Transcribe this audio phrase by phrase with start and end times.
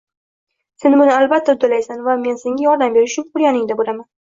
[0.83, 4.05] sen buni albatta uddalaysan va men senga yordam berish uchun yoningda bo‘laman.